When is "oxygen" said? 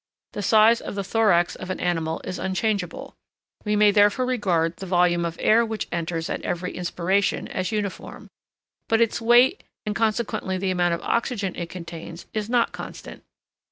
11.03-11.55